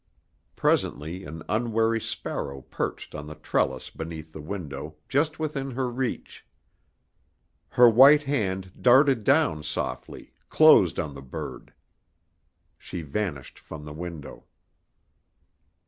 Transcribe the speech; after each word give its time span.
Presently 0.55 1.25
an 1.25 1.43
unwary 1.47 2.01
sparrow 2.01 2.63
perched 2.63 3.13
on 3.13 3.27
the 3.27 3.35
trellis 3.35 3.91
beneath 3.91 4.33
the 4.33 4.41
window 4.41 4.95
just 5.07 5.37
within 5.37 5.69
her 5.69 5.91
reach. 5.91 6.43
Her 7.69 7.87
white 7.87 8.23
hand 8.23 8.71
darted 8.81 9.23
down 9.23 9.61
softly, 9.61 10.33
closed 10.49 10.99
on 10.99 11.13
the 11.13 11.21
bird. 11.21 11.71
She 12.79 13.03
vanished 13.03 13.59
from 13.59 13.85
the 13.85 13.93
window. 13.93 14.45